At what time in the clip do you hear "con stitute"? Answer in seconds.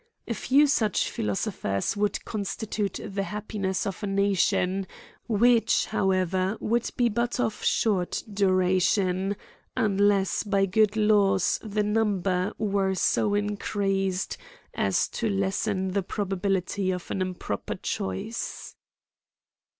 2.25-3.13